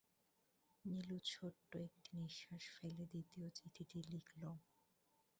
নীলু 0.85 1.17
ছোট্ট 1.25 1.71
একটি 1.87 2.09
নিঃশ্বাস 2.17 2.63
ফেলে 2.75 3.03
দ্বিতীয় 3.05 3.47
চিঠিটি 3.57 3.99
লিখল। 4.11 4.43